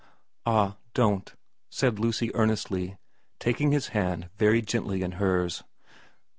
'Ah, 0.47 0.77
don't,' 0.95 1.35
said 1.69 1.99
Lucy 1.99 2.33
earnestly, 2.33 2.97
taking 3.39 3.71
his 3.71 3.89
hand 3.89 4.31
very 4.35 4.59
gently 4.59 5.03
in 5.03 5.11
hers. 5.21 5.63